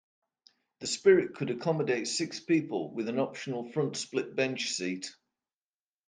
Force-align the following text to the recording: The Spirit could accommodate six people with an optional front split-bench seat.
The 0.79 0.87
Spirit 0.87 1.35
could 1.35 1.51
accommodate 1.51 2.07
six 2.07 2.39
people 2.39 2.91
with 2.91 3.07
an 3.07 3.19
optional 3.19 3.71
front 3.71 3.95
split-bench 3.97 4.71
seat. 4.71 5.07